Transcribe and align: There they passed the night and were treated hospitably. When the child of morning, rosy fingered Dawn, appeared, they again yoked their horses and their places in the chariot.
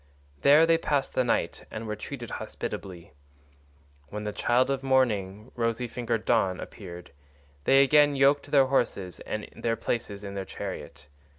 There 0.41 0.65
they 0.65 0.79
passed 0.79 1.13
the 1.13 1.23
night 1.23 1.65
and 1.69 1.85
were 1.85 1.95
treated 1.95 2.31
hospitably. 2.41 3.13
When 4.07 4.23
the 4.23 4.33
child 4.33 4.71
of 4.71 4.81
morning, 4.81 5.51
rosy 5.53 5.87
fingered 5.87 6.25
Dawn, 6.25 6.59
appeared, 6.59 7.11
they 7.65 7.83
again 7.83 8.15
yoked 8.15 8.49
their 8.49 8.65
horses 8.65 9.19
and 9.19 9.47
their 9.55 9.75
places 9.75 10.23
in 10.23 10.33
the 10.33 10.43
chariot. 10.43 11.05